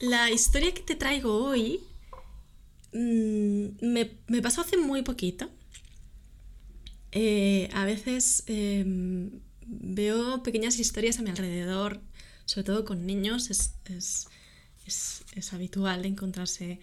la 0.00 0.30
historia 0.30 0.74
que 0.74 0.82
te 0.82 0.94
traigo 0.94 1.44
hoy 1.44 1.80
mm, 2.92 3.66
me, 3.80 4.10
me, 4.26 4.42
pasó 4.42 4.60
hace 4.60 4.76
muy 4.76 5.02
poquito. 5.02 5.50
Eh, 7.12 7.70
a 7.72 7.84
veces 7.84 8.44
em, 8.46 9.40
veo 9.66 10.42
pequeñas 10.42 10.78
historias 10.78 11.18
a 11.18 11.22
mi 11.22 11.30
alrededor, 11.30 12.00
sobre 12.44 12.64
todo 12.64 12.84
con 12.84 13.06
niños. 13.06 13.50
Es, 13.50 13.74
es, 14.86 15.22
es, 15.34 15.52
habitual 15.52 16.04
encontrarse 16.04 16.80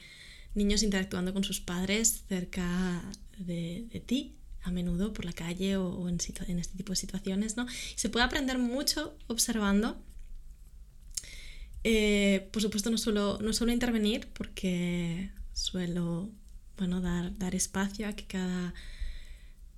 niños 0.55 0.83
interactuando 0.83 1.33
con 1.33 1.43
sus 1.43 1.59
padres 1.61 2.23
cerca 2.27 3.03
de, 3.37 3.87
de 3.91 3.99
ti, 3.99 4.35
a 4.63 4.71
menudo 4.71 5.13
por 5.13 5.25
la 5.25 5.33
calle 5.33 5.77
o, 5.77 5.87
o 5.87 6.09
en, 6.09 6.17
en, 6.47 6.59
este 6.59 6.77
tipo 6.77 6.93
de 6.93 6.97
situaciones. 6.97 7.57
¿no? 7.57 7.67
se 7.95 8.09
puede 8.09 8.25
aprender 8.25 8.57
mucho 8.57 9.17
observando 9.27 10.01
eh, 11.83 12.49
por 12.51 12.61
supuesto 12.61 12.89
no 12.89 12.97
suelo, 12.97 13.39
no 13.41 13.53
suelo 13.53 13.73
intervenir 13.73 14.27
porque 14.33 15.31
suelo 15.53 16.29
bueno, 16.77 17.01
dar, 17.01 17.37
dar 17.37 17.55
espacio 17.55 18.07
a 18.07 18.13
que 18.13 18.25
cada, 18.25 18.73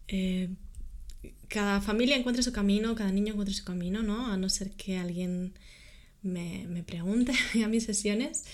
eh, 0.08 0.50
cada 1.48 1.82
familia 1.82 2.16
encuentre 2.16 2.44
su 2.44 2.52
camino, 2.52 2.96
cada 2.96 3.12
niño 3.12 3.34
encuentre 3.34 3.56
su 3.56 3.66
camino, 3.66 4.04
¿no? 4.04 4.28
A 4.32 4.38
no 4.38 4.50
ser 4.50 4.72
que 4.72 4.98
alguien 4.98 5.54
me, 6.22 6.66
me 6.68 6.84
pregunte 6.84 7.34
a 7.64 7.68
mis 7.68 7.84
sesiones. 7.84 8.46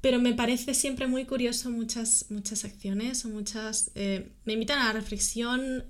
Pero 0.00 0.18
me 0.18 0.32
parece 0.32 0.72
siempre 0.72 1.06
muy 1.06 1.26
curioso 1.26 1.70
muchas, 1.70 2.26
muchas 2.30 2.64
acciones 2.64 3.24
o 3.24 3.28
muchas... 3.28 3.90
Eh, 3.94 4.30
me 4.46 4.54
invitan 4.54 4.78
a 4.78 4.86
la 4.86 4.92
reflexión 4.92 5.84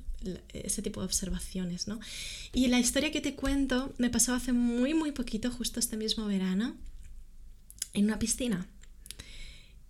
ese 0.52 0.82
tipo 0.82 1.00
de 1.00 1.06
observaciones, 1.06 1.86
¿no? 1.86 1.98
Y 2.52 2.66
la 2.66 2.80
historia 2.80 3.12
que 3.12 3.20
te 3.20 3.34
cuento 3.34 3.94
me 3.98 4.10
pasó 4.10 4.34
hace 4.34 4.52
muy, 4.52 4.94
muy 4.94 5.12
poquito, 5.12 5.50
justo 5.50 5.78
este 5.80 5.96
mismo 5.96 6.26
verano 6.26 6.76
en 7.92 8.04
una 8.04 8.18
piscina. 8.18 8.66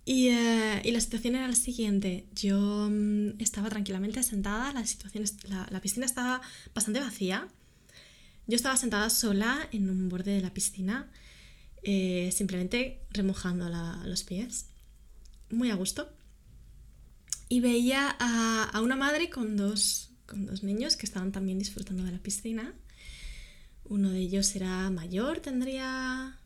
Y, 0.03 0.29
eh, 0.29 0.81
y, 0.83 0.91
la 0.91 0.99
situación 0.99 1.35
era 1.35 1.47
la 1.47 1.55
siguiente. 1.55 2.25
Yo 2.33 2.89
mm, 2.89 3.39
estaba 3.39 3.69
tranquilamente 3.69 4.23
sentada, 4.23 4.73
la, 4.73 4.85
situación, 4.85 5.23
la, 5.47 5.67
la, 5.69 5.79
piscina 5.79 6.05
estaba 6.05 6.41
bastante 6.73 6.99
vacía. 6.99 7.47
Yo 8.47 8.55
estaba 8.55 8.75
sentada 8.77 9.09
sola 9.09 9.67
en 9.71 9.89
un 9.89 10.09
borde 10.09 10.31
de 10.31 10.41
la 10.41 10.53
piscina, 10.53 11.09
eh, 11.83 12.31
simplemente 12.33 13.01
remojando 13.11 13.69
la, 13.69 14.01
los 14.05 14.23
pies, 14.23 14.65
muy 15.49 15.69
a 15.69 15.75
gusto. 15.75 16.09
Y 17.47 17.59
veía 17.59 18.15
a, 18.19 18.69
a, 18.73 18.81
una 18.81 18.95
madre 18.95 19.29
con 19.29 19.55
dos, 19.55 20.09
con 20.25 20.47
dos 20.47 20.63
niños 20.63 20.95
que 20.95 21.05
estaban 21.05 21.31
también 21.31 21.59
disfrutando 21.59 22.03
de 22.03 22.11
la 22.11 22.19
piscina. 22.19 22.73
Uno 23.85 24.09
de 24.09 24.19
ellos 24.19 24.55
era 24.55 24.89
mayor, 24.89 25.41
tendría 25.41 26.40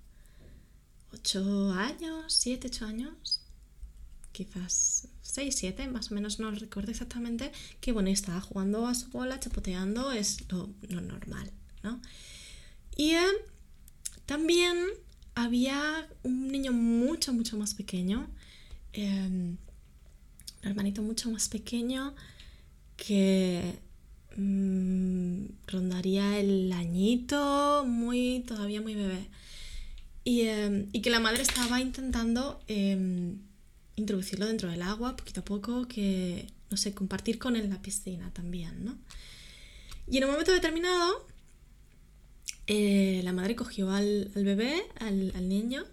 8 1.15 1.71
años, 1.73 2.33
7, 2.33 2.67
8 2.67 2.85
años, 2.85 3.41
quizás 4.31 5.07
6, 5.21 5.55
7, 5.55 5.87
más 5.87 6.11
o 6.11 6.15
menos 6.15 6.39
no 6.39 6.51
recuerdo 6.51 6.91
exactamente, 6.91 7.51
que 7.79 7.91
bueno, 7.91 8.09
estaba 8.09 8.41
jugando 8.41 8.87
a 8.87 8.95
su 8.95 9.09
bola, 9.09 9.39
chapoteando, 9.39 10.11
es 10.11 10.45
lo, 10.51 10.69
normal, 11.01 11.51
¿no? 11.83 12.01
Y 12.95 13.11
eh, 13.11 13.25
también 14.25 14.77
había 15.35 16.07
un 16.23 16.49
niño 16.49 16.71
mucho, 16.71 17.33
mucho 17.33 17.57
más 17.57 17.73
pequeño, 17.73 18.27
eh, 18.93 19.27
un 19.27 19.59
hermanito 20.61 21.01
mucho 21.01 21.29
más 21.31 21.47
pequeño 21.49 22.15
que 22.97 23.79
mmm, 24.35 25.45
rondaría 25.67 26.39
el 26.39 26.71
añito, 26.71 27.85
muy, 27.85 28.43
todavía 28.47 28.81
muy 28.81 28.95
bebé. 28.95 29.27
Em, 30.25 30.89
y, 30.91 31.01
que 31.01 31.11
la 31.11 31.19
madre 31.19 31.43
estaba 31.43 31.79
intentando 31.79 32.59
em, 32.67 33.37
introducirlo 33.95 34.47
dentro 34.47 34.69
del 34.71 34.81
agua 34.81 35.15
poquito 35.15 35.41
a 35.41 35.45
poco, 35.45 35.87
que, 35.87 36.47
no 36.71 36.77
sé, 36.77 36.95
compartir 36.95 37.37
con 37.37 37.55
él 37.55 37.69
la 37.69 37.81
piscina 37.81 38.31
también, 38.33 38.83
¿no? 38.83 38.97
Y 40.07 40.17
en 40.17 40.25
un 40.25 40.31
momento 40.31 40.51
determinado, 40.51 41.27
eh, 42.65 43.21
la 43.23 43.33
madre 43.33 43.55
cogió 43.55 43.91
al, 43.91 44.31
bebé, 44.33 44.83
al, 44.99 45.47
niño, 45.47 45.85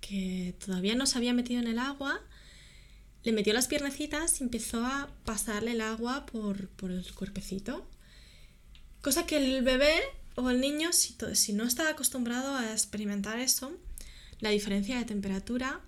que 0.00 0.54
todavía 0.64 0.94
no 0.94 1.06
se 1.06 1.18
había 1.18 1.34
metido 1.34 1.60
en 1.60 1.66
el 1.66 1.80
agua, 1.80 2.20
le 3.24 3.32
metió 3.32 3.52
las 3.52 3.66
piernecitas 3.66 4.40
y 4.40 4.44
empezó 4.44 4.84
a 4.84 5.10
pasarle 5.24 5.72
el 5.72 5.80
agua 5.80 6.24
por, 6.26 6.68
por 6.68 6.92
el 6.92 7.12
cuerpecito. 7.14 7.84
Cosa 9.00 9.26
que 9.26 9.38
el 9.38 9.64
bebé 9.64 9.94
o 10.36 10.50
el 10.50 10.60
niño, 10.60 10.90
si, 10.92 11.52
no 11.52 11.64
está 11.64 11.88
acostumbrado 11.88 12.54
a 12.54 12.72
experimentar 12.72 13.38
eso, 13.38 13.72
la 14.40 14.50
diferencia 14.50 14.98
de 14.98 15.04
temperatura 15.04 15.80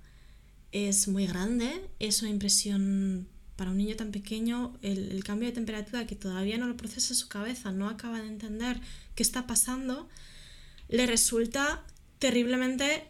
es 0.72 1.08
muy 1.08 1.26
grande, 1.26 1.88
es 1.98 2.22
una 2.22 2.30
impresión 2.30 3.28
para 3.56 3.70
un 3.70 3.78
niño 3.78 3.96
tan 3.96 4.12
pequeño, 4.12 4.76
el, 4.82 5.22
cambio 5.24 5.48
de 5.48 5.54
temperatura 5.54 6.06
que 6.06 6.14
todavía 6.14 6.58
no 6.58 6.66
lo 6.66 6.76
procesa 6.76 7.14
su 7.14 7.28
cabeza, 7.28 7.72
no 7.72 7.88
acaba 7.88 8.20
de 8.20 8.28
entender 8.28 8.80
qué 9.14 9.22
está 9.22 9.46
pasando, 9.46 10.08
le 10.88 11.06
resulta 11.06 11.84
terriblemente 12.18 13.08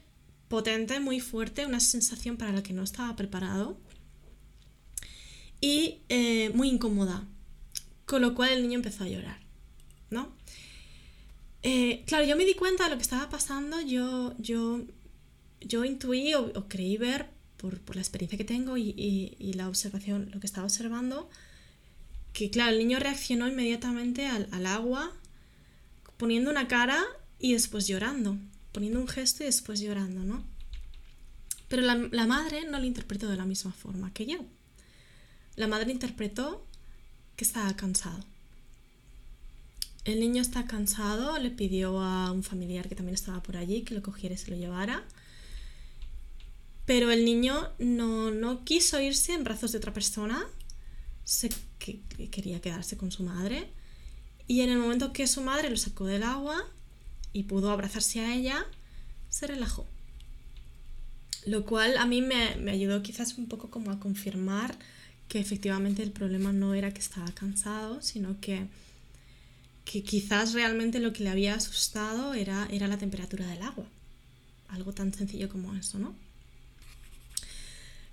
potente, 0.48 1.00
muy 1.00 1.20
fuerte, 1.20 1.66
una 1.66 1.80
sensación 1.80 2.36
para 2.36 2.52
la 2.52 2.62
que 2.62 2.72
no 2.72 2.82
estaba 2.82 3.16
preparado 3.16 3.78
y 5.60 6.00
eh, 6.08 6.50
muy 6.54 6.68
incómoda, 6.68 7.26
con 8.04 8.22
lo 8.22 8.34
cual 8.34 8.50
el 8.50 8.62
niño 8.62 8.76
empezó 8.76 9.04
a 9.04 9.08
llorar, 9.08 9.40
¿no? 10.10 10.32
Eh, 11.68 12.04
claro, 12.06 12.24
yo 12.24 12.36
me 12.36 12.44
di 12.44 12.54
cuenta 12.54 12.84
de 12.84 12.90
lo 12.90 12.96
que 12.96 13.02
estaba 13.02 13.28
pasando, 13.28 13.80
yo, 13.80 14.36
yo, 14.38 14.82
yo 15.60 15.84
intuí 15.84 16.32
o, 16.32 16.68
creí 16.68 16.96
ver 16.96 17.28
por, 17.56 17.96
la 17.96 18.00
experiencia 18.00 18.38
que 18.38 18.44
tengo 18.44 18.76
y, 18.76 19.52
la 19.56 19.68
observación, 19.68 20.30
lo 20.32 20.38
que 20.38 20.46
estaba 20.46 20.64
observando, 20.64 21.28
que 22.32 22.50
claro, 22.50 22.70
el 22.70 22.78
niño 22.78 23.00
reaccionó 23.00 23.48
inmediatamente 23.48 24.28
al, 24.28 24.46
al 24.52 24.64
agua, 24.64 25.12
poniendo 26.18 26.52
una 26.52 26.68
cara 26.68 27.02
y 27.40 27.54
después 27.54 27.88
llorando, 27.88 28.38
poniendo 28.70 29.00
un 29.00 29.08
gesto 29.08 29.42
y 29.42 29.46
después 29.46 29.80
llorando, 29.80 30.22
¿no? 30.22 30.44
Pero 31.66 31.82
la, 31.82 31.96
la 31.96 32.28
madre 32.28 32.64
no 32.70 32.78
lo 32.78 32.84
interpretó 32.84 33.28
de 33.28 33.38
la 33.38 33.44
misma 33.44 33.72
forma 33.72 34.12
que 34.12 34.26
yo. 34.26 34.38
La 35.56 35.66
madre 35.66 35.90
interpretó 35.90 36.64
que 37.34 37.42
estaba 37.42 37.74
cansado 37.74 38.24
el 40.06 40.20
niño 40.20 40.40
está 40.40 40.66
cansado, 40.66 41.36
le 41.38 41.50
pidió 41.50 42.00
a 42.00 42.30
un 42.30 42.44
familiar 42.44 42.88
que 42.88 42.94
también 42.94 43.14
estaba 43.14 43.42
por 43.42 43.56
allí 43.56 43.82
que 43.82 43.92
lo 43.92 44.02
cogiera 44.02 44.36
y 44.36 44.38
se 44.38 44.52
lo 44.52 44.56
llevara. 44.56 45.02
Pero 46.86 47.10
el 47.10 47.24
niño 47.24 47.72
no, 47.80 48.64
quiso 48.64 49.00
irse 49.00 49.34
en 49.34 49.42
brazos 49.42 49.72
de 49.72 49.78
otra 49.78 49.92
persona, 49.92 50.46
se, 51.24 51.50
que, 51.80 52.00
quería 52.30 52.60
quedarse 52.60 52.96
con 52.96 53.10
su 53.10 53.24
madre. 53.24 53.68
Y 54.46 54.60
en 54.60 54.70
el 54.70 54.78
momento 54.78 55.12
que 55.12 55.26
su 55.26 55.42
madre 55.42 55.70
lo 55.70 55.76
sacó 55.76 56.06
del 56.06 56.22
agua 56.22 56.64
y 57.32 57.42
pudo 57.42 57.72
abrazarse 57.72 58.20
a 58.20 58.32
ella, 58.32 58.64
se 59.28 59.48
relajó. 59.48 59.86
Lo 61.46 61.64
cual 61.64 61.98
a 61.98 62.06
mí 62.06 62.22
me, 62.22 62.54
me 62.56 62.70
ayudó 62.70 63.02
quizás 63.02 63.36
un 63.38 63.48
poco 63.48 63.70
como 63.70 63.90
a 63.90 63.98
confirmar 63.98 64.78
que 65.26 65.40
efectivamente 65.40 66.04
el 66.04 66.12
problema 66.12 66.52
no 66.52 66.74
era 66.74 66.94
que 66.94 67.00
estaba 67.00 67.32
cansado, 67.32 68.00
sino 68.02 68.40
que 68.40 68.68
que 69.86 70.02
quizás 70.02 70.52
realmente 70.52 70.98
lo 70.98 71.12
que 71.12 71.22
le 71.22 71.30
había 71.30 71.54
asustado 71.54 72.34
era, 72.34 72.68
era 72.70 72.88
la 72.88 72.98
temperatura 72.98 73.46
del 73.46 73.62
agua. 73.62 73.86
Algo 74.68 74.92
tan 74.92 75.14
sencillo 75.14 75.48
como 75.48 75.74
eso, 75.74 75.98
¿no? 75.98 76.14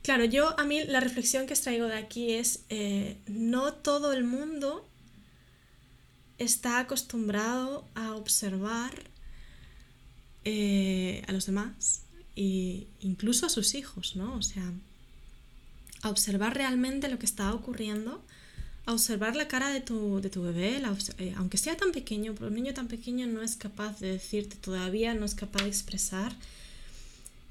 Claro, 0.04 0.24
yo 0.24 0.58
a 0.60 0.66
mí 0.66 0.84
la 0.84 1.00
reflexión 1.00 1.48
que 1.48 1.54
extraigo 1.54 1.88
de 1.88 1.96
aquí 1.96 2.34
es, 2.34 2.64
eh, 2.70 3.18
no 3.26 3.74
todo 3.74 4.14
el 4.14 4.24
mundo 4.24 4.88
está 6.38 6.80
acostumbrado 6.80 7.88
a 7.96 8.14
observar 8.14 9.10
eh, 10.46 11.24
a 11.28 11.32
los 11.32 11.48
demás 11.48 12.04
e 12.36 12.88
incluso 13.00 13.48
a 13.48 13.50
sus 13.50 13.74
hijos, 13.74 14.16
¿no? 14.16 14.36
O 14.36 14.42
sea, 14.44 14.72
a 16.04 16.10
observar 16.10 16.56
realmente 16.56 17.08
lo 17.08 17.18
que 17.18 17.26
está 17.26 17.52
ocurriendo 17.54 18.24
a 18.86 18.92
observar 18.92 19.36
la 19.36 19.48
cara 19.48 19.70
de 19.70 19.80
tu, 19.80 20.20
de 20.20 20.30
tu 20.30 20.42
bebé, 20.42 20.82
eh, 21.18 21.34
aunque 21.38 21.58
sea 21.58 21.78
tan 21.78 21.92
pequeño, 21.92 22.34
pero 22.36 22.48
un 22.48 22.56
niño 22.56 22.74
tan 22.74 22.88
pequeño 22.88 23.28
no 23.28 23.42
es 23.42 23.56
capaz 23.56 24.00
de 24.00 24.12
decirte 24.12 24.58
todavía, 24.58 25.14
no 25.14 25.26
es 25.26 25.36
capaz 25.36 25.64
de 25.64 25.70
expresar 25.70 26.36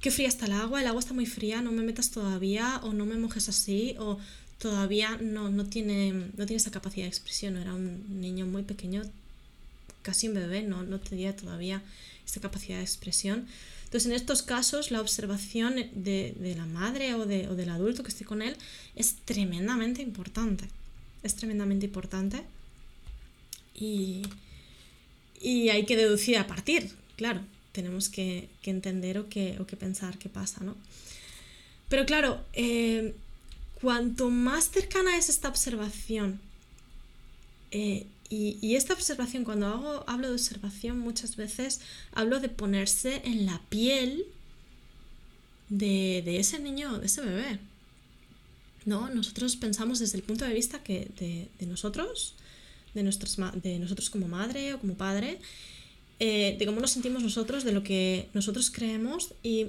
qué 0.01 0.11
fría 0.11 0.29
está 0.29 0.47
el 0.47 0.53
agua, 0.53 0.81
el 0.81 0.87
agua 0.87 1.01
está 1.01 1.15
muy 1.15 1.27
fría, 1.27 1.63
no 1.63 1.73
me 1.73 1.83
metas 1.83 2.11
todavía, 2.11 2.81
o 2.83 2.93
no 2.93 3.07
me 3.07 3.17
mojes 3.17 3.49
así, 3.49 3.95
o 3.99 4.19
todavía 4.59 5.17
no, 5.23 5.49
no, 5.49 5.65
tiene, 5.65 6.13
no 6.13 6.45
tiene 6.45 6.57
esa 6.57 6.71
capacidad 6.71 7.05
de 7.07 7.11
expresión, 7.11 7.57
era 7.57 7.73
un 7.73 8.21
niño 8.21 8.47
muy 8.47 8.63
pequeño, 8.63 9.03
casi 10.03 10.29
un 10.29 10.35
bebé, 10.35 10.63
no, 10.63 10.83
no 10.83 11.01
tenía 11.01 11.35
todavía 11.35 11.83
esa 12.27 12.41
capacidad 12.41 12.77
de 12.77 12.85
expresión. 12.85 13.47
Entonces, 13.85 14.07
en 14.07 14.17
estos 14.17 14.43
casos, 14.43 14.91
la 14.91 15.01
observación 15.01 15.77
de, 15.77 16.35
de 16.39 16.55
la 16.57 16.67
madre 16.67 17.15
o, 17.15 17.25
de, 17.25 17.49
o 17.49 17.55
del 17.55 17.71
adulto 17.71 18.03
que 18.03 18.09
esté 18.09 18.25
con 18.25 18.43
él 18.43 18.57
es 18.97 19.17
tremendamente 19.25 20.03
importante 20.03 20.69
es 21.23 21.35
tremendamente 21.35 21.87
importante 21.87 22.43
y, 23.75 24.23
y 25.41 25.69
hay 25.71 25.85
que 25.87 25.97
deducir 25.97 26.39
a 26.39 26.47
partir, 26.47 26.91
claro. 27.17 27.41
tenemos 27.73 28.09
que, 28.09 28.49
entender 28.65 29.19
o 29.19 29.29
que, 29.29 29.59
o 29.61 29.67
que, 29.67 29.77
pensar 29.77 30.19
qué 30.19 30.29
pasa, 30.29 30.63
¿no? 30.65 30.77
Pero 31.89 32.07
claro, 32.07 32.41
eh, 32.53 33.15
cuanto 33.81 34.31
más 34.31 34.71
cercana 34.71 35.17
es 35.17 35.29
esta 35.29 35.49
observación, 35.49 36.41
eh, 37.71 38.07
y, 38.35 38.77
esta 38.77 38.95
observación, 38.95 39.45
cuando 39.45 39.67
hago, 39.67 40.05
hablo 40.07 40.29
de 40.29 40.33
observación, 40.33 40.99
muchas 40.99 41.37
veces 41.37 41.83
hablo 42.13 42.41
de 42.41 42.49
ponerse 42.49 43.21
en 43.27 43.45
la 43.45 43.61
piel 43.69 44.25
de, 45.69 46.39
ese 46.39 46.59
niño, 46.59 46.99
de 46.99 47.07
ese 47.07 47.21
bebé. 47.21 47.59
¿No? 48.85 49.09
Nosotros 49.11 49.57
pensamos 49.57 49.99
desde 49.99 50.19
el 50.19 50.25
punto 50.25 50.45
de 50.45 50.55
vista 50.55 50.83
que 50.83 51.09
de, 51.19 51.67
nosotros, 51.67 52.35
de, 52.95 53.03
nuestros, 53.03 53.39
de 53.63 53.79
nosotros 53.79 54.11
como 54.11 54.27
madre 54.27 54.75
o 54.75 54.81
como 54.81 54.95
padre, 54.95 55.39
eh, 56.19 56.57
de 56.59 56.67
cómo 56.67 56.81
nos 56.81 56.91
sentimos 56.91 57.23
nosotros, 57.23 57.65
de 57.65 57.73
lo 57.73 57.83
que 57.83 58.29
nosotros 58.35 58.71
creemos 58.71 59.35
y 59.43 59.67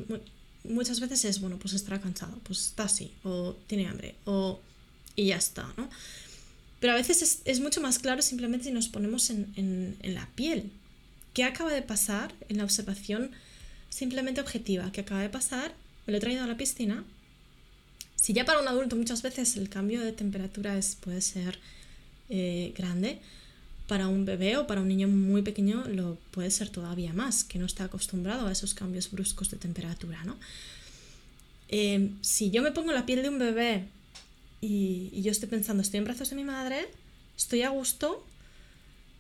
muchas 0.63 1.00
veces 1.00 1.25
es, 1.25 1.42
bueno, 1.42 1.57
pues 1.60 1.74
estará 1.74 2.00
cansado, 2.00 2.39
pues 2.44 2.68
está 2.68 2.83
así, 2.83 3.12
o 3.24 3.56
tiene 3.68 3.88
hambre, 3.88 4.15
o... 4.25 4.60
y 5.15 5.27
ya 5.27 5.38
está, 5.38 5.71
¿no? 5.77 5.89
Pero 6.80 6.94
a 6.94 6.98
veces 6.98 7.42
es, 7.45 7.60
mucho 7.62 7.80
más 7.80 7.98
claro 7.98 8.21
simplemente 8.21 8.65
si 8.65 8.71
nos 8.71 8.89
ponemos 8.89 9.30
en, 9.30 9.95
la 10.04 10.27
piel. 10.36 10.69
¿Qué 11.33 11.45
acaba 11.45 11.71
de 11.71 11.81
pasar 11.81 12.33
en 12.50 12.57
la 12.57 12.65
observación 12.65 13.31
simplemente 13.89 14.42
objetiva? 14.42 14.92
¿Qué 14.92 15.00
acaba 15.00 15.21
de 15.21 15.30
pasar? 15.30 15.74
Me 16.06 16.12
lo 16.12 16.18
he 16.18 16.19
traído 16.19 16.44
a 16.44 16.48
la 16.48 16.57
piscina. 16.57 17.06
Si 18.24 18.31
ya 18.31 18.46
para 18.46 18.62
un 18.62 18.68
adulto 18.70 18.96
muchas 18.96 19.22
veces 19.22 19.58
el 19.58 19.68
cambio 19.68 20.00
de 20.00 20.14
temperatura 20.14 20.78
es, 20.78 20.96
puede 20.96 21.20
ser 21.20 21.60
eh, 22.30 22.74
grande, 22.74 23.20
para 23.86 24.08
un 24.08 24.24
bebé 24.24 24.56
o 24.56 24.66
para 24.66 24.80
un 24.80 24.88
niño 24.88 25.10
muy 25.10 25.42
pequeño 25.42 25.84
lo 25.90 26.18
puede 26.31 26.50
ser 26.50 26.70
todavía 26.70 27.12
más, 27.12 27.44
que 27.44 27.60
no 27.60 27.66
está 27.66 27.84
acostumbrado 27.84 28.48
a 28.48 28.54
esos 28.54 28.74
cambios 28.74 29.12
bruscos 29.12 29.52
de 29.52 29.58
temperatura, 29.58 30.24
¿no? 30.24 30.38
Eh, 31.68 32.12
si 32.22 32.50
yo 32.50 32.62
me 32.62 32.72
pongo 32.72 32.94
la 32.94 33.06
piel 33.06 33.24
de 33.24 33.28
un 33.28 33.40
bebé 33.40 33.88
y, 34.62 35.22
yo 35.22 35.30
estoy 35.30 35.50
pensando, 35.50 35.84
estoy 35.84 35.98
en 35.98 36.06
brazos 36.06 36.30
de 36.30 36.38
mi 36.38 36.46
madre, 36.46 36.88
estoy 37.36 37.64
a 37.64 37.70
gusto, 37.72 38.25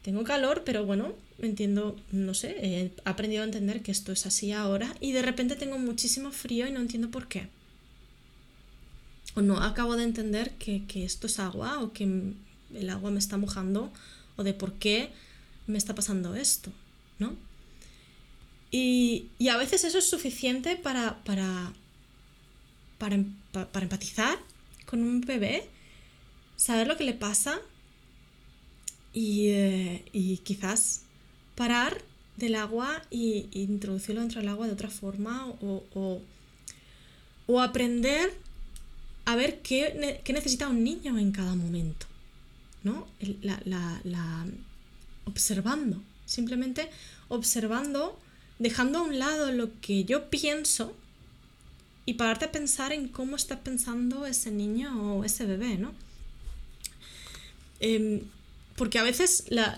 tengo 0.01 0.23
calor, 0.23 0.63
pero 0.65 0.85
bueno, 0.85 1.11
entiendo, 1.39 1.97
no 2.13 2.33
sé, 2.33 2.55
he 2.61 2.91
aprendido 3.03 3.41
a 3.41 3.47
entender 3.47 3.81
que 3.81 3.91
esto 3.91 4.13
es 4.13 4.25
así 4.25 4.53
ahora 4.53 4.95
y 5.01 5.11
de 5.11 5.23
repente 5.23 5.57
tengo 5.57 5.77
muchísimo 5.77 6.31
frío 6.31 6.67
y 6.67 6.71
no 6.71 6.79
entiendo 6.79 7.11
por 7.11 7.27
qué. 7.27 7.49
O 9.35 9.41
no 9.41 9.57
acabo 9.57 9.95
de 9.95 10.03
entender 10.03 10.51
que, 10.57 10.83
esto 10.95 11.27
es 11.27 11.39
agua 11.39 11.79
o 11.79 11.93
que 11.93 12.33
el 12.73 12.89
agua 12.89 13.11
me 13.11 13.19
está 13.19 13.37
mojando 13.37 13.91
o 14.35 14.43
de 14.43 14.53
por 14.53 14.73
qué 14.73 15.11
me 15.67 15.77
está 15.77 15.95
pasando 15.95 16.35
esto, 16.35 16.71
¿no? 17.19 17.35
Y, 18.71 19.27
a 19.49 19.57
veces 19.57 19.83
eso 19.83 19.97
es 19.97 20.09
suficiente 20.09 20.75
para, 20.75 21.23
para, 21.23 21.73
para, 22.97 23.17
para 23.51 23.83
empatizar 23.83 24.39
con 24.85 25.03
un 25.03 25.21
bebé, 25.21 25.67
saber 26.55 26.87
lo 26.87 26.97
que 26.97 27.03
le 27.03 27.13
pasa 27.13 27.59
y, 29.13 29.49
eh, 29.49 30.39
quizás 30.43 31.03
parar 31.55 32.01
del 32.37 32.55
agua 32.55 33.03
e 33.11 33.47
introducirlo 33.51 34.21
dentro 34.21 34.41
del 34.41 34.49
agua 34.49 34.65
de 34.67 34.73
otra 34.73 34.89
forma 34.89 35.47
o, 35.61 36.21
aprender 37.61 38.33
a 39.25 39.35
ver 39.35 39.61
qué, 39.61 40.21
necesita 40.27 40.67
un 40.67 40.83
niño 40.83 41.17
en 41.17 41.31
cada 41.31 41.55
momento, 41.55 42.05
¿no? 42.83 43.07
La, 43.41 44.45
observando, 45.25 46.01
simplemente 46.25 46.89
observando, 47.29 48.19
dejando 48.59 48.99
a 48.99 49.03
un 49.03 49.19
lado 49.19 49.51
lo 49.51 49.79
que 49.79 50.03
yo 50.03 50.29
pienso 50.29 50.93
y 52.05 52.15
pararte 52.15 52.45
a 52.45 52.51
pensar 52.51 52.91
en 52.91 53.07
cómo 53.07 53.37
está 53.37 53.61
pensando 53.61 54.25
ese 54.25 54.51
niño 54.51 55.17
o 55.17 55.23
ese 55.23 55.45
bebé, 55.45 55.77
¿no? 55.77 55.93
Em, 57.79 58.21
porque 58.75 58.99
a 58.99 59.03
veces 59.03 59.45
la, 59.49 59.71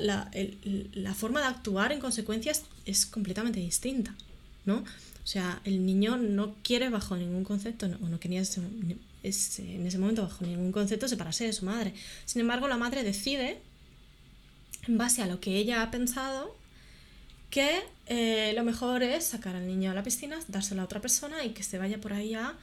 forma 1.15 1.41
de 1.41 1.47
actuar 1.47 1.91
en 1.91 1.99
consecuencias 1.99 2.63
es 2.85 3.05
completamente 3.05 3.59
distinta, 3.59 4.15
¿no? 4.65 4.77
O 4.77 5.27
sea, 5.27 5.61
el 5.65 5.85
niño 5.85 6.17
no 6.17 6.55
quiere 6.63 6.89
bajo 6.89 7.15
ningún 7.15 7.43
concepto, 7.43 7.85
o 7.85 8.09
no 8.09 8.19
quería 8.19 8.41
en 9.25 9.87
ese 9.87 9.97
momento 9.97 10.23
bajo 10.23 10.45
ningún 10.45 10.71
concepto 10.71 11.07
separarse 11.07 11.45
de 11.45 11.53
su 11.53 11.65
madre. 11.65 11.93
Sin 12.25 12.41
embargo, 12.41 12.67
la 12.67 12.77
madre 12.77 13.03
decide, 13.03 13.59
en 14.87 14.97
base 14.97 15.21
a 15.21 15.27
lo 15.27 15.39
que 15.39 15.57
ella 15.57 15.81
ha 15.81 15.91
pensado, 15.91 16.55
que 17.49 17.83
eh, 18.07 18.53
lo 18.55 18.63
mejor 18.63 19.01
es 19.03 19.25
sacar 19.25 19.55
al 19.55 19.67
niño 19.67 19.91
a 19.91 19.93
la 19.93 20.03
piscina, 20.03 20.37
dárselo 20.47 20.81
a 20.81 20.85
otra 20.85 21.01
persona 21.01 21.43
y 21.43 21.51
que 21.51 21.63
se 21.63 21.77
vaya 21.77 21.99
por 21.99 22.13
ahí 22.13 22.33
a 22.33 22.53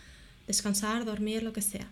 descansar, 0.46 1.04
dormir, 1.04 1.42
lo 1.42 1.52
que 1.52 1.62
sea. 1.62 1.88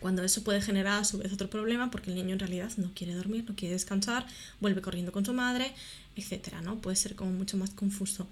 Cuando 0.00 0.22
eso 0.22 0.44
puede 0.44 0.60
generar 0.60 1.00
a 1.00 1.04
su 1.04 1.18
vez 1.18 1.32
otro 1.32 1.48
problema 1.48 1.90
porque 1.90 2.10
el 2.10 2.16
niño 2.16 2.34
en 2.34 2.38
realidad 2.38 2.70
no 2.76 2.92
quiere 2.94 3.14
dormir, 3.14 3.44
no 3.48 3.56
quiere 3.56 3.74
descansar, 3.74 4.26
vuelve 4.60 4.82
corriendo 4.82 5.12
con 5.12 5.24
su 5.24 5.32
madre, 5.32 5.72
etc. 6.16 6.54
¿no? 6.62 6.76
Puede 6.76 6.96
ser 6.96 7.14
como 7.14 7.30
mucho 7.32 7.56
más 7.56 7.70
confuso. 7.70 8.26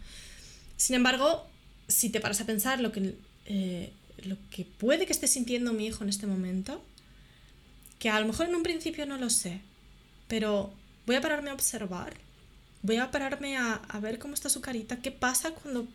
Sin 0.76 0.96
embargo, 0.96 1.46
si 1.88 2.10
te 2.10 2.20
paras 2.20 2.40
a 2.40 2.46
pensar 2.46 2.80
lo 2.80 2.92
que, 2.92 3.14
eh, 3.46 3.92
lo 4.24 4.36
que 4.50 4.64
puede 4.64 5.06
que 5.06 5.12
esté 5.12 5.26
sintiendo 5.26 5.72
mi 5.72 5.86
hijo 5.86 6.04
en 6.04 6.10
este 6.10 6.26
momento, 6.26 6.82
que 7.98 8.10
a 8.10 8.20
lo 8.20 8.26
mejor 8.26 8.48
en 8.48 8.54
un 8.54 8.62
principio 8.62 9.06
no 9.06 9.18
lo 9.18 9.30
sé, 9.30 9.60
pero 10.28 10.72
voy 11.06 11.16
a 11.16 11.20
pararme 11.20 11.50
a 11.50 11.54
observar 11.54 12.14
voy 12.84 12.96
a 12.96 13.10
pararme 13.10 13.56
a, 13.56 13.80
ver 14.02 14.18
cómo 14.18 14.34
está 14.34 14.50
su 14.50 14.60
carita, 14.60 14.98
qué 14.98 15.10
pasa 15.10 15.52
cuando, 15.52 15.86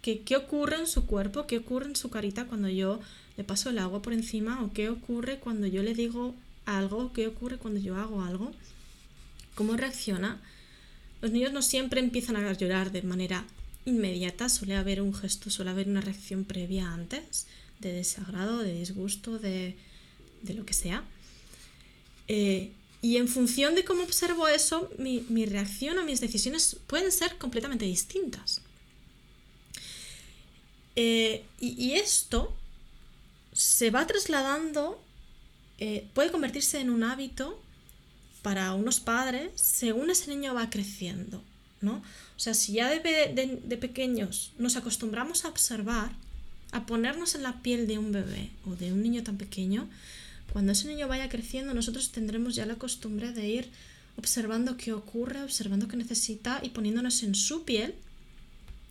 qué, 0.00 0.20
qué 0.22 0.36
ocurre 0.36 0.76
en 0.76 0.86
su 0.86 1.06
cuerpo, 1.06 1.46
qué 1.46 1.58
ocurre 1.58 1.86
en 1.86 1.94
su 1.94 2.08
carita 2.08 2.46
cuando 2.46 2.70
yo 2.70 3.00
le 3.36 3.44
paso 3.44 3.68
el 3.68 3.78
agua 3.78 4.00
por 4.00 4.14
encima 4.14 4.62
o 4.62 4.72
qué 4.72 4.88
ocurre 4.88 5.38
cuando 5.38 5.66
yo 5.66 5.82
le 5.82 5.92
digo 5.92 6.34
algo, 6.64 7.12
qué 7.12 7.26
ocurre 7.26 7.58
cuando 7.58 7.80
yo 7.80 7.96
hago 7.96 8.22
algo, 8.22 8.50
cómo 9.54 9.76
reacciona. 9.76 10.40
Los 11.20 11.32
niños 11.32 11.52
no 11.52 11.60
siempre 11.60 12.00
empiezan 12.00 12.36
a 12.36 12.52
llorar 12.54 12.92
de 12.92 13.02
manera 13.02 13.44
inmediata, 13.84 14.48
suele 14.48 14.76
haber 14.76 15.00
un 15.02 15.14
gesto, 15.14 15.50
suele 15.50 15.70
haber 15.70 15.88
una 15.88 16.00
reacción 16.00 16.44
previa 16.44 16.92
antes, 16.92 17.46
de 17.80 17.92
desagrado, 17.92 18.58
de 18.58 18.74
disgusto, 18.74 19.38
de, 19.38 19.76
de 20.42 20.54
lo 20.54 20.64
que 20.64 20.74
sea. 20.74 21.04
Eh, 22.28 22.72
y 23.00 23.16
en 23.16 23.26
función 23.26 23.74
de 23.74 23.84
cómo 23.84 24.04
observo 24.04 24.46
eso, 24.46 24.88
mi, 24.96 25.44
reacción 25.46 25.98
o 25.98 26.04
mis 26.04 26.20
decisiones 26.20 26.76
pueden 26.86 27.10
ser 27.10 27.36
completamente 27.36 27.84
distintas. 27.84 28.60
Eh, 30.94 31.44
y, 31.58 31.94
esto 31.94 32.54
se 33.52 33.90
va 33.90 34.06
trasladando, 34.06 35.02
eh, 35.78 36.06
puede 36.14 36.30
convertirse 36.30 36.80
en 36.80 36.90
un 36.90 37.02
hábito 37.02 37.60
para 38.42 38.72
unos 38.74 39.00
padres 39.00 39.50
según 39.56 40.10
ese 40.10 40.30
niño 40.30 40.54
va 40.54 40.70
creciendo. 40.70 41.42
¿no? 41.80 42.02
O 42.36 42.40
sea, 42.40 42.54
si 42.54 42.72
ya 42.74 42.88
de, 42.88 43.60
de 43.64 43.76
pequeños 43.76 44.52
nos 44.58 44.76
acostumbramos 44.76 45.44
a 45.44 45.48
observar, 45.48 46.12
a 46.72 46.86
ponernos 46.86 47.34
en 47.34 47.42
la 47.42 47.62
piel 47.62 47.86
de 47.86 47.98
un 47.98 48.12
bebé 48.12 48.50
o 48.66 48.74
de 48.74 48.92
un 48.92 49.02
niño 49.02 49.22
tan 49.22 49.36
pequeño, 49.36 49.88
cuando 50.52 50.72
ese 50.72 50.88
niño 50.88 51.08
vaya 51.08 51.28
creciendo, 51.28 51.72
nosotros 51.72 52.12
tendremos 52.12 52.54
ya 52.54 52.66
la 52.66 52.76
costumbre 52.76 53.32
de 53.32 53.48
ir 53.48 53.70
observando 54.16 54.76
qué 54.76 54.92
ocurre, 54.92 55.42
observando 55.42 55.88
qué 55.88 55.96
necesita 55.96 56.60
y 56.62 56.70
poniéndonos 56.70 57.22
en 57.22 57.34
su 57.34 57.64
piel, 57.64 57.94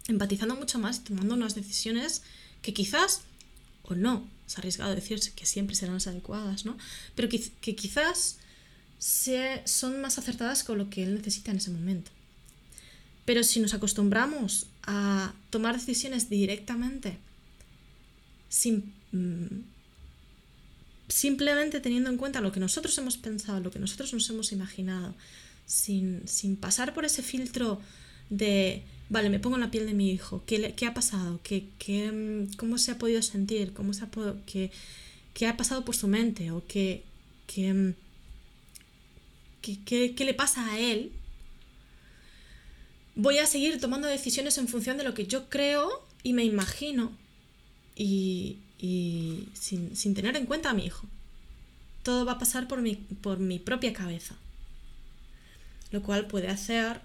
empatizando 0.07 0.55
mucho 0.55 0.79
más, 0.79 1.03
tomando 1.03 1.35
unas 1.35 1.53
decisiones 1.53 2.23
que 2.61 2.73
quizás, 2.73 3.21
o 3.83 3.95
no, 3.95 4.27
es 4.47 4.57
arriesgado 4.57 4.95
decirse 4.95 5.33
que 5.33 5.45
siempre 5.45 5.75
serán 5.75 5.95
las 5.95 6.07
adecuadas, 6.07 6.65
¿no? 6.65 6.77
Pero 7.15 7.29
que, 7.29 7.39
quizás 7.75 8.37
se, 8.97 9.61
son 9.65 10.01
más 10.01 10.17
acertadas 10.17 10.63
con 10.63 10.77
lo 10.77 10.89
que 10.89 11.03
él 11.03 11.15
necesita 11.15 11.51
en 11.51 11.57
ese 11.57 11.71
momento. 11.71 12.11
Pero 13.25 13.43
si 13.43 13.59
nos 13.59 13.73
acostumbramos 13.73 14.67
a 14.83 15.33
tomar 15.49 15.75
decisiones 15.75 16.29
directamente, 16.29 17.17
sin 18.49 18.93
mm, 19.11 19.63
simplemente 21.11 21.79
teniendo 21.79 22.09
en 22.09 22.17
cuenta 22.17 22.41
lo 22.41 22.51
que 22.51 22.59
nosotros 22.59 22.97
hemos 22.97 23.17
pensado, 23.17 23.59
lo 23.59 23.71
que 23.71 23.79
nosotros 23.79 24.13
nos 24.13 24.29
hemos 24.29 24.51
imaginado, 24.51 25.13
sin, 25.65 26.23
pasar 26.59 26.93
por 26.93 27.05
ese 27.05 27.21
filtro 27.21 27.79
de, 28.29 28.83
vale, 29.09 29.29
me 29.29 29.39
pongo 29.39 29.57
en 29.57 29.61
la 29.61 29.71
piel 29.71 29.85
de 29.85 29.93
mi 29.93 30.11
hijo, 30.11 30.43
¿qué, 30.45 30.73
qué 30.75 30.85
ha 30.85 30.93
pasado? 30.93 31.39
¿Qué, 31.43 31.65
qué, 31.79 32.11
mm, 32.11 32.55
¿Cómo 32.55 32.77
se 32.77 32.91
ha 32.91 32.97
podido 32.97 33.21
sentir? 33.21 33.73
¿Cómo 33.73 33.93
se 33.93 34.05
ha 34.05 34.09
qué, 34.45 34.71
qué, 35.33 35.47
ha 35.47 35.57
pasado 35.57 35.85
por 35.85 35.95
su 35.95 36.07
mente? 36.07 36.51
¿O 36.51 36.63
qué, 36.67 37.03
mm, 37.55 37.91
qué, 39.61 40.15
qué 40.15 40.25
le 40.25 40.33
pasa 40.33 40.65
a 40.65 40.79
él? 40.79 41.11
Voy 43.15 43.39
a 43.39 43.45
seguir 43.45 43.79
tomando 43.79 44.07
decisiones 44.07 44.57
en 44.57 44.67
función 44.67 44.97
de 44.97 45.03
lo 45.03 45.13
que 45.13 45.27
yo 45.27 45.49
creo 45.49 46.05
y 46.23 46.33
me 46.33 46.43
imagino. 46.43 47.11
Y, 47.95 48.57
y 48.81 49.49
sin, 49.53 50.15
tener 50.15 50.35
en 50.35 50.45
cuenta 50.45 50.71
a 50.71 50.73
mi 50.73 50.85
hijo. 50.85 51.07
Todo 52.03 52.25
va 52.25 52.33
a 52.33 52.39
pasar 52.39 52.67
por 52.67 52.81
mi, 52.81 52.95
por 52.95 53.37
mi 53.37 53.59
propia 53.59 53.93
cabeza, 53.93 54.35
lo 55.91 56.01
cual 56.01 56.25
puede 56.25 56.47
hacer 56.47 57.01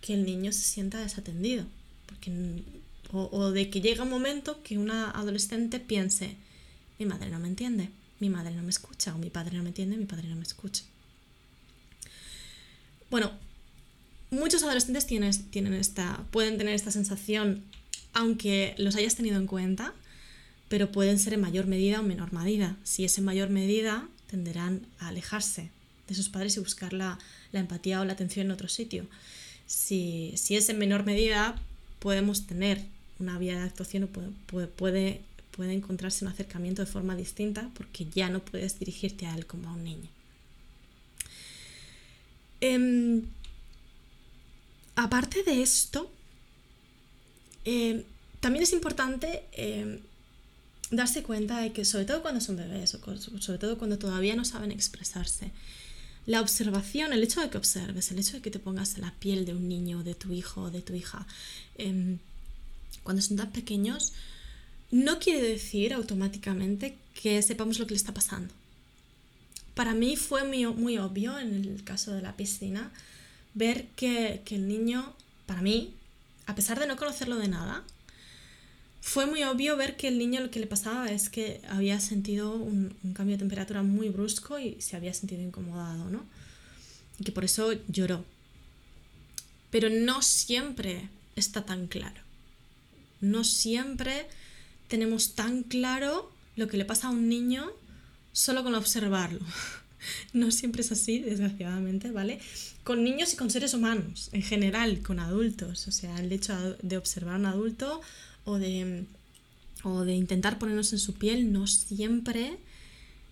que 0.00 0.14
el 0.14 0.24
niño 0.24 0.52
se 0.52 0.62
sienta 0.62 1.00
desatendido. 1.00 1.64
O, 3.12 3.28
o 3.32 3.50
de 3.50 3.70
que 3.70 3.80
llega 3.80 4.04
un 4.04 4.10
momento 4.10 4.62
que 4.62 4.78
una 4.78 5.10
adolescente 5.10 5.80
piense, 5.80 6.36
mi 6.98 7.06
madre 7.06 7.30
no 7.30 7.40
me 7.40 7.48
entiende, 7.48 7.88
mi 8.20 8.28
madre 8.28 8.54
no 8.54 8.62
me 8.62 8.70
escucha, 8.70 9.14
o 9.14 9.18
mi 9.18 9.30
padre 9.30 9.56
no 9.56 9.64
me 9.64 9.70
entiende, 9.70 9.96
mi 9.96 10.04
padre 10.04 10.28
no 10.28 10.36
me 10.36 10.42
escucha. 10.42 10.84
Bueno, 13.10 13.32
muchos 14.30 14.62
adolescentes 14.62 15.06
tienen, 15.06 15.74
esta, 15.74 16.24
pueden 16.30 16.58
tener 16.58 16.74
esta 16.74 16.90
sensación, 16.90 17.62
aunque 18.12 18.74
los 18.78 18.96
hayas 18.96 19.16
tenido 19.16 19.36
en 19.36 19.46
cuenta, 19.46 19.94
pero 20.68 20.92
pueden 20.92 21.18
ser 21.18 21.34
en 21.34 21.40
mayor 21.40 21.66
medida 21.66 22.00
o 22.00 22.02
menor 22.02 22.32
medida. 22.32 22.76
Si 22.84 23.04
es 23.04 23.18
en 23.18 23.24
mayor 23.24 23.50
medida, 23.50 24.08
tenderán 24.28 24.86
a 24.98 25.08
alejarse 25.08 25.70
de 26.06 26.14
sus 26.14 26.28
padres 26.28 26.56
y 26.56 26.60
buscar 26.60 26.92
la, 26.92 27.18
empatía 27.52 28.00
o 28.00 28.04
la 28.04 28.12
atención 28.12 28.46
en 28.46 28.52
otro 28.52 28.68
sitio. 28.68 29.06
Si, 29.66 30.32
es 30.48 30.68
en 30.68 30.78
menor 30.78 31.04
medida, 31.04 31.60
podemos 31.98 32.46
tener 32.46 32.84
una 33.18 33.38
vía 33.38 33.56
de 33.56 33.64
actuación 33.64 34.04
o 34.04 34.08
puede, 34.08 34.66
puede, 34.68 35.20
puede 35.50 35.72
encontrarse 35.72 36.24
un 36.24 36.30
acercamiento 36.30 36.82
de 36.82 36.90
forma 36.90 37.16
distinta 37.16 37.70
porque 37.74 38.06
ya 38.06 38.28
no 38.28 38.40
puedes 38.40 38.78
dirigirte 38.78 39.26
a 39.26 39.34
él 39.34 39.46
como 39.46 39.68
a 39.68 39.72
un 39.72 39.84
niño. 39.84 40.08
Em, 42.60 43.22
aparte 44.96 45.42
de 45.42 45.62
esto, 45.62 46.10
em, 47.64 48.02
también 48.40 48.62
es 48.62 48.72
importante 48.72 49.44
em, 49.52 50.00
darse 50.90 51.22
cuenta 51.22 51.58
de 51.58 51.72
que, 51.72 51.84
sobre 51.84 52.04
todo 52.04 52.22
cuando 52.22 52.40
son 52.40 52.56
bebés, 52.56 52.94
o 52.94 53.16
sobre 53.40 53.58
todo 53.58 53.78
cuando 53.78 53.98
todavía 53.98 54.34
no 54.34 54.44
saben 54.44 54.72
expresarse, 54.72 55.52
la 56.26 56.40
observación, 56.40 57.12
el 57.12 57.22
hecho 57.22 57.40
de 57.40 57.50
que 57.50 57.58
observes, 57.58 58.10
el 58.10 58.18
hecho 58.18 58.34
de 58.34 58.42
que 58.42 58.50
te 58.50 58.58
pongas 58.58 58.98
la 58.98 59.12
piel 59.14 59.44
de 59.46 59.54
un 59.54 59.68
niño, 59.68 60.02
de 60.02 60.14
tu 60.14 60.32
hijo 60.32 60.70
de 60.70 60.82
tu 60.82 60.94
hija, 60.94 61.26
cuando 63.02 63.22
son 63.22 63.36
tan 63.36 63.50
pequeños, 63.52 64.12
no 64.90 65.18
quiere 65.18 65.42
decir 65.42 65.94
automáticamente 65.94 66.98
que 67.14 67.40
sepamos 67.42 67.78
lo 67.78 67.86
que 67.86 67.94
le 67.94 67.96
está 67.96 68.12
pasando. 68.12 68.52
Para 69.74 69.94
mí 69.94 70.16
fue 70.16 70.44
muy 70.44 70.98
obvio 70.98 71.38
en 71.38 71.54
el 71.54 71.84
caso 71.84 72.12
de 72.12 72.22
la 72.22 72.36
piscina 72.36 72.92
ver 73.54 73.86
que, 73.96 74.42
el 74.50 74.68
niño, 74.68 75.14
para 75.46 75.62
mí, 75.62 75.94
a 76.46 76.54
pesar 76.54 76.78
de 76.78 76.86
no 76.86 76.96
conocerlo 76.96 77.36
de 77.36 77.48
nada, 77.48 77.84
fue 79.00 79.26
muy 79.26 79.42
obvio 79.44 79.76
ver 79.76 79.96
que 79.96 80.08
el 80.08 80.18
niño 80.18 80.40
lo 80.40 80.50
que 80.50 80.60
le 80.60 80.66
pasaba 80.66 81.10
es 81.10 81.28
que 81.28 81.60
había 81.68 82.00
sentido 82.00 82.54
un, 82.54 82.94
un, 83.02 83.14
cambio 83.14 83.36
de 83.36 83.40
temperatura 83.40 83.82
muy 83.82 84.10
brusco 84.10 84.58
y 84.58 84.80
se 84.80 84.96
había 84.96 85.14
sentido 85.14 85.42
incomodado, 85.42 86.10
¿no? 86.10 86.24
Y 87.18 87.24
que 87.24 87.32
por 87.32 87.44
eso 87.44 87.72
lloró. 87.88 88.24
Pero 89.70 89.88
no 89.88 90.22
siempre 90.22 91.08
está 91.36 91.64
tan 91.64 91.86
claro. 91.86 92.20
No 93.20 93.44
siempre 93.44 94.26
tenemos 94.88 95.34
tan 95.34 95.62
claro 95.62 96.30
lo 96.56 96.68
que 96.68 96.76
le 96.76 96.84
pasa 96.84 97.08
a 97.08 97.10
un 97.10 97.28
niño 97.28 97.70
solo 98.32 98.62
con 98.62 98.74
observarlo. 98.74 99.40
No 100.32 100.50
siempre 100.50 100.82
es 100.82 100.92
así, 100.92 101.18
desgraciadamente, 101.20 102.10
¿vale? 102.10 102.40
Con 102.84 103.04
niños 103.04 103.32
y 103.32 103.36
con 103.36 103.50
seres 103.50 103.74
humanos, 103.74 104.30
en 104.32 104.42
general, 104.42 105.00
con 105.02 105.20
adultos. 105.20 105.88
O 105.88 105.92
sea, 105.92 106.18
el 106.18 106.32
hecho 106.32 106.76
de 106.82 106.96
observar 106.96 107.34
a 107.34 107.38
un 107.38 107.46
adulto 107.46 108.00
o 108.44 108.58
de, 108.58 109.04
o 109.82 110.04
de 110.04 110.14
intentar 110.14 110.58
ponernos 110.58 110.92
en 110.92 110.98
su 110.98 111.14
piel 111.14 111.52
no 111.52 111.66
siempre 111.66 112.58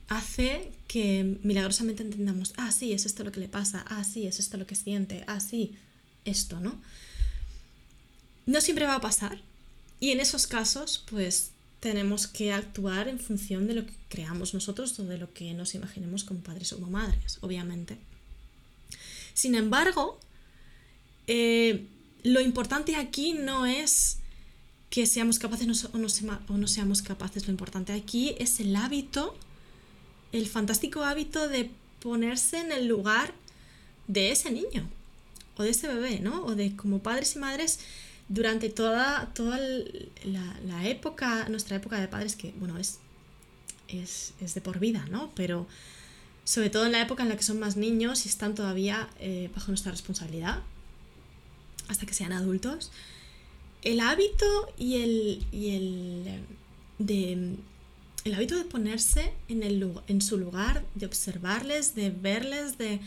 hace 0.08 0.72
que 0.86 1.38
milagrosamente 1.42 2.02
entendamos, 2.02 2.54
ah, 2.56 2.72
sí, 2.72 2.92
es 2.92 3.04
esto 3.04 3.24
lo 3.24 3.32
que 3.32 3.40
le 3.40 3.48
pasa, 3.48 3.84
ah, 3.88 4.04
sí, 4.04 4.26
es 4.26 4.38
esto 4.38 4.56
lo 4.56 4.66
que 4.66 4.74
siente, 4.74 5.22
ah, 5.26 5.38
sí, 5.38 5.74
esto, 6.24 6.60
¿no? 6.60 6.80
No 8.46 8.62
siempre 8.62 8.86
va 8.86 8.94
a 8.94 9.00
pasar, 9.02 9.42
y 10.00 10.10
en 10.10 10.20
esos 10.20 10.46
casos, 10.46 11.04
pues 11.10 11.50
tenemos 11.80 12.26
que 12.26 12.52
actuar 12.52 13.08
en 13.08 13.20
función 13.20 13.66
de 13.66 13.74
lo 13.74 13.86
que 13.86 13.94
creamos 14.08 14.54
nosotros 14.54 14.98
o 14.98 15.04
de 15.04 15.18
lo 15.18 15.32
que 15.32 15.54
nos 15.54 15.74
imaginemos 15.74 16.24
como 16.24 16.40
padres 16.40 16.72
o 16.72 16.76
como 16.78 16.90
madres, 16.90 17.38
obviamente. 17.40 17.98
Sin 19.34 19.54
embargo, 19.54 20.18
eh, 21.28 21.86
lo 22.24 22.40
importante 22.40 22.96
aquí 22.96 23.34
no 23.34 23.66
es 23.66 24.18
que 24.90 25.06
seamos 25.06 25.38
capaces 25.38 25.84
o 25.84 25.98
no, 25.98 26.08
o 26.48 26.56
no 26.56 26.66
seamos 26.66 27.02
capaces, 27.02 27.46
lo 27.46 27.52
importante 27.52 27.92
aquí 27.92 28.34
es 28.38 28.58
el 28.58 28.74
hábito, 28.74 29.36
el 30.32 30.46
fantástico 30.46 31.04
hábito 31.04 31.48
de 31.48 31.70
ponerse 32.00 32.58
en 32.58 32.72
el 32.72 32.88
lugar 32.88 33.34
de 34.08 34.32
ese 34.32 34.50
niño 34.50 34.88
o 35.56 35.62
de 35.62 35.70
ese 35.70 35.88
bebé, 35.88 36.20
¿no? 36.20 36.44
O 36.44 36.54
de 36.54 36.74
como 36.74 37.00
padres 37.00 37.36
y 37.36 37.38
madres 37.38 37.80
durante 38.28 38.68
toda, 38.68 39.32
toda 39.34 39.58
la, 40.24 40.88
época, 40.88 41.48
nuestra 41.48 41.76
época 41.76 41.98
de 41.98 42.08
padres, 42.08 42.36
que 42.36 42.52
bueno, 42.58 42.78
es, 42.78 43.00
es, 43.88 44.54
de 44.54 44.60
por 44.60 44.78
vida, 44.78 45.06
¿no? 45.10 45.30
Pero 45.34 45.66
sobre 46.44 46.70
todo 46.70 46.86
en 46.86 46.92
la 46.92 47.02
época 47.02 47.22
en 47.22 47.30
la 47.30 47.36
que 47.36 47.42
son 47.42 47.58
más 47.58 47.76
niños 47.76 48.26
y 48.26 48.28
están 48.28 48.54
todavía 48.54 49.08
eh, 49.18 49.50
bajo 49.54 49.68
nuestra 49.68 49.92
responsabilidad, 49.92 50.62
hasta 51.88 52.04
que 52.04 52.12
sean 52.12 52.32
adultos, 52.32 52.90
el 53.82 54.00
hábito 54.00 54.72
y 54.76 54.96
el, 54.96 55.46
y 55.52 55.70
el, 55.70 56.44
de, 56.98 57.56
el 58.24 58.34
hábito 58.34 58.56
de 58.56 58.64
ponerse 58.64 59.32
en, 59.48 59.62
el, 59.62 59.90
en 60.06 60.20
su 60.20 60.36
lugar, 60.36 60.84
de 60.94 61.06
observarles, 61.06 61.94
de 61.94 62.10
verles, 62.10 62.76
de, 62.76 63.00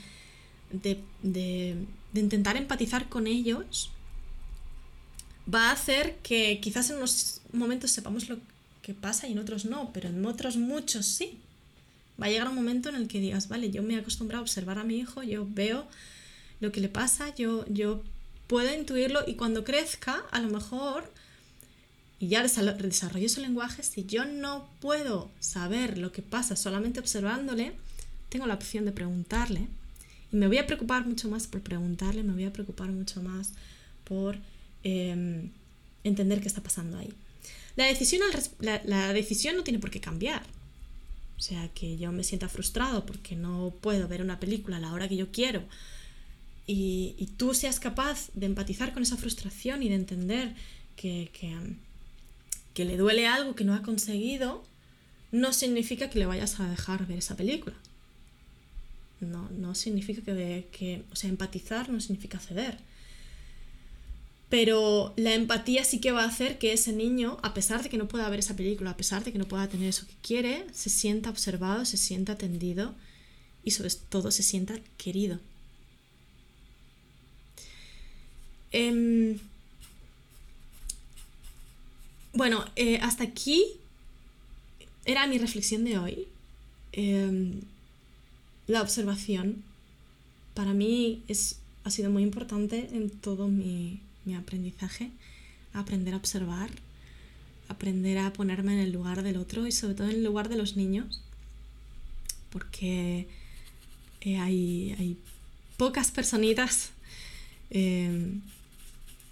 de, 0.71 1.03
de 1.21 2.19
intentar 2.19 2.57
empatizar 2.57 3.07
con 3.09 3.27
ellos, 3.27 3.91
va 5.51 5.69
a 5.69 5.73
hacer 5.73 6.17
que 6.23 6.59
quizás 6.61 6.89
en 6.89 6.97
unos 6.97 7.41
momentos 7.53 7.91
sepamos 7.91 8.29
lo 8.29 8.37
que 8.81 8.93
pasa 8.93 9.27
y 9.27 9.33
en 9.33 9.39
otros 9.39 9.65
no, 9.65 9.91
pero 9.93 10.09
en 10.09 10.25
otros 10.25 10.57
muchos 10.57 11.05
sí. 11.05 11.37
Va 12.21 12.27
a 12.27 12.29
llegar 12.29 12.49
un 12.49 12.55
momento 12.55 12.89
en 12.89 12.95
el 12.95 13.07
que 13.07 13.19
digas, 13.19 13.47
vale, 13.47 13.71
yo 13.71 13.81
me 13.83 13.95
he 13.95 13.97
acostumbrado 13.97 14.41
a 14.41 14.43
observar 14.43 14.77
a 14.77 14.83
mi 14.83 14.97
hijo, 14.97 15.23
yo 15.23 15.47
veo 15.49 15.87
lo 16.59 16.71
que 16.71 16.79
le 16.79 16.89
pasa, 16.89 17.33
yo, 17.35 17.65
yo 17.67 18.03
puedo 18.47 18.73
intuirlo 18.73 19.21
y 19.25 19.35
cuando 19.35 19.63
crezca, 19.63 20.23
a 20.31 20.39
lo 20.39 20.49
mejor, 20.49 21.11
y 22.19 22.27
ya 22.27 22.43
desarrollo 22.43 23.29
su 23.29 23.41
lenguaje, 23.41 23.81
si 23.81 24.05
yo 24.05 24.25
no 24.25 24.69
puedo 24.79 25.31
saber 25.39 25.97
lo 25.97 26.11
que 26.11 26.21
pasa 26.21 26.55
solamente 26.55 26.99
observándole, 26.99 27.73
tengo 28.29 28.45
la 28.45 28.53
opción 28.53 28.85
de 28.85 28.91
preguntarle. 28.91 29.67
Y 30.31 30.35
me 30.35 30.47
voy 30.47 30.59
a 30.59 30.67
preocupar 30.67 31.05
mucho 31.07 31.27
más 31.29 31.47
por 31.47 31.61
preguntarle, 31.61 32.21
me 32.21 32.33
voy 32.33 32.45
a 32.45 32.53
preocupar 32.53 32.89
mucho 32.89 33.23
más 33.23 33.53
por 34.03 34.37
Em, 34.83 35.49
entender 36.03 36.41
qué 36.41 36.47
está 36.47 36.61
pasando 36.61 36.97
ahí. 36.97 37.13
La 37.75 37.85
decisión, 37.85 38.21
la, 38.59 39.13
decisión 39.13 39.55
no 39.55 39.63
tiene 39.63 39.79
por 39.79 39.91
qué 39.91 39.99
cambiar. 39.99 40.43
O 41.37 41.41
sea, 41.41 41.69
que 41.69 41.97
yo 41.97 42.11
me 42.11 42.23
sienta 42.23 42.49
frustrado 42.49 43.05
porque 43.05 43.35
no 43.35 43.73
puedo 43.81 44.07
ver 44.07 44.21
una 44.21 44.39
película 44.39 44.77
a 44.77 44.79
la 44.79 44.93
hora 44.93 45.07
que 45.07 45.15
yo 45.15 45.31
quiero 45.31 45.63
y, 46.67 47.29
tú 47.37 47.53
seas 47.53 47.79
capaz 47.79 48.29
de 48.33 48.45
empatizar 48.45 48.93
con 48.93 49.03
esa 49.03 49.17
frustración 49.17 49.83
y 49.83 49.89
de 49.89 49.95
entender 49.95 50.55
que, 50.95 51.29
que, 52.73 52.85
le 52.85 52.97
duele 52.97 53.27
algo 53.27 53.55
que 53.55 53.63
no 53.63 53.73
ha 53.73 53.81
conseguido, 53.81 54.63
no 55.31 55.53
significa 55.53 56.09
que 56.09 56.19
le 56.19 56.25
vayas 56.25 56.59
a 56.59 56.69
dejar 56.69 57.05
ver 57.07 57.17
esa 57.17 57.35
película. 57.35 57.75
No, 59.19 59.49
no 59.49 59.75
significa 59.75 60.21
que, 60.21 60.67
que, 60.71 61.03
o 61.11 61.15
sea, 61.15 61.29
empatizar 61.29 61.89
no 61.89 61.99
significa 61.99 62.39
ceder 62.39 62.77
pero 64.51 65.13
la 65.15 65.33
empatía 65.33 65.85
sí 65.85 66.01
que 66.01 66.11
va 66.11 66.23
a 66.23 66.27
hacer 66.27 66.59
que 66.59 66.73
ese 66.73 66.91
niño, 66.91 67.37
a 67.41 67.53
pesar 67.53 67.81
de 67.83 67.89
que 67.89 67.97
no 67.97 68.09
pueda 68.09 68.29
ver 68.29 68.39
esa 68.39 68.57
película, 68.57 68.89
a 68.91 68.97
pesar 68.97 69.23
de 69.23 69.31
que 69.31 69.39
no 69.39 69.47
pueda 69.47 69.69
tener 69.69 69.87
eso 69.87 70.05
que 70.05 70.13
quiere, 70.21 70.65
se 70.73 70.89
sienta 70.89 71.29
observado, 71.29 71.85
se 71.85 71.95
sienta 71.95 72.33
atendido 72.33 72.93
y 73.63 73.71
sobre 73.71 73.91
todo 74.09 74.29
se 74.29 74.43
sienta 74.43 74.75
querido. 74.97 75.39
Em, 78.73 79.39
bueno, 82.33 82.65
eh, 82.75 82.99
hasta 83.01 83.23
aquí 83.23 83.63
era 85.05 85.27
mi 85.27 85.37
reflexión 85.37 85.85
de 85.85 85.97
hoy. 85.97 86.27
Em, 86.91 87.61
la 88.67 88.81
observación 88.81 89.63
para 90.53 90.73
mí 90.73 91.23
es, 91.29 91.59
ha 91.85 91.89
sido 91.89 92.09
muy 92.09 92.23
importante 92.23 92.89
en 92.91 93.09
todo 93.09 93.47
mi, 93.47 94.01
mi 94.25 94.35
aprendizaje, 94.35 95.11
aprender 95.73 96.13
a 96.13 96.17
observar, 96.17 96.69
aprender 97.67 98.17
a 98.19 98.33
ponerme 98.33 98.73
en 98.73 98.79
el 98.79 98.91
lugar 98.91 99.23
del 99.23 99.37
otro 99.37 99.67
y 99.67 99.71
sobre 99.71 99.95
todo 99.95 100.09
en 100.09 100.15
el 100.17 100.23
lugar 100.23 100.49
de 100.49 100.57
los 100.57 100.75
niños, 100.75 101.21
porque 102.51 103.27
eh, 104.21 104.37
hay, 104.37 105.17
pocas 105.77 106.11
personitas, 106.11 106.91
eh, 107.71 108.33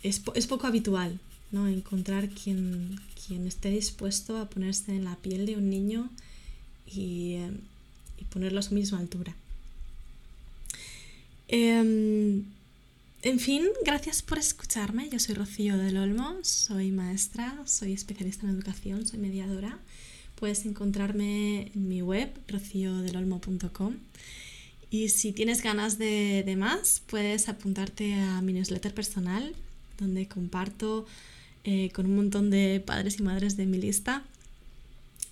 es, 0.02 0.20
poco 0.20 0.66
habitual 0.66 1.20
¿no? 1.52 1.68
encontrar 1.68 2.30
quien, 2.30 3.00
quien 3.14 3.46
esté 3.46 3.70
dispuesto 3.70 4.38
a 4.38 4.50
ponerse 4.50 4.96
en 4.96 5.04
la 5.04 5.16
piel 5.18 5.46
de 5.46 5.58
un 5.58 5.70
niño 5.70 6.10
y, 6.88 7.34
eh, 7.34 7.52
ponerlo 8.32 8.60
a 8.60 8.64
su 8.64 8.74
misma 8.74 9.00
altura. 9.00 9.36
Em, 13.22 13.34
en 13.34 13.40
fin, 13.40 13.64
gracias 13.86 14.22
por 14.22 14.38
escucharme. 14.38 15.10
Yo 15.10 15.20
soy 15.20 15.36
Rocío 15.36 15.78
del 15.78 15.98
Olmo, 15.98 16.38
soy 16.44 16.92
maestra, 16.92 17.58
soy 17.66 17.94
especialista 17.94 18.46
en 18.46 18.56
educación, 18.56 19.06
soy 19.06 19.20
mediadora. 19.20 19.80
Puedes 20.36 20.66
encontrarme 20.66 21.72
en 21.74 21.88
mi 21.88 22.02
web, 22.02 22.30
rociodelolmo.com. 22.48 23.96
Y 24.92 25.10
si 25.10 25.34
tienes 25.34 25.62
ganas 25.62 25.98
de, 25.98 26.44
de, 26.46 26.56
más, 26.56 27.02
puedes 27.06 27.50
apuntarte 27.50 28.16
a 28.16 28.42
mi 28.42 28.54
newsletter 28.54 28.94
personal, 28.94 29.56
donde 30.00 30.28
comparto 30.28 31.06
eh, 31.64 31.92
con 31.94 32.06
un 32.06 32.16
montón 32.16 32.50
de 32.50 32.82
padres 32.84 33.20
y 33.20 33.24
madres 33.24 33.58
de 33.58 33.66
mi 33.66 33.78
lista 33.78 34.24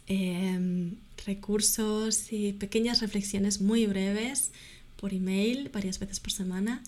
eh, 0.08 0.92
recursos 1.26 2.32
y 2.32 2.54
pequeñas 2.54 3.02
reflexiones 3.02 3.62
muy 3.62 3.86
breves 3.86 4.52
por 4.96 5.14
email 5.14 5.70
varias 5.70 6.00
veces 6.00 6.20
por 6.20 6.32
semana 6.32 6.82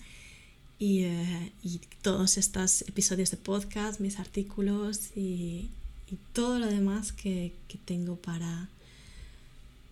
y, 0.80 1.04
eh, 1.04 1.52
y 1.62 1.78
todos 2.00 2.38
estos 2.38 2.82
episodios 2.82 3.30
de 3.30 3.36
podcast, 3.36 4.00
mis 4.00 4.18
artículos 4.18 5.14
y, 5.14 5.68
y 6.10 6.16
todo 6.32 6.58
lo 6.58 6.66
demás 6.66 7.12
que, 7.12 7.52
que 7.68 7.76
tengo 7.76 8.16
para, 8.16 8.66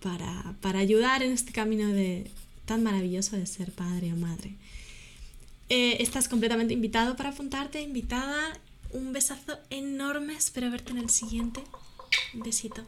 para, 0.03 0.57
para, 0.63 0.79
ayudar 0.79 1.23
en 1.23 1.33
este 1.33 1.53
camino 1.53 1.89
de, 1.89 2.31
tan 2.65 2.83
maravilloso 2.83 3.37
de 3.37 3.45
ser 3.45 3.71
padre 3.71 4.15
o 4.15 4.17
madre. 4.17 4.55
Eh, 5.69 6.03
estás 6.03 6.27
completamente 6.27 6.73
invitado 6.73 7.17
para 7.17 7.29
apuntarte, 7.29 7.83
invitada. 7.83 8.59
Un 8.91 9.13
besazo 9.13 9.59
enorme, 9.69 10.35
espero 10.35 10.71
verte 10.71 10.93
en 10.93 10.99
el 10.99 11.11
siguiente. 11.11 11.63
Un 12.33 12.41
besito. 12.41 12.83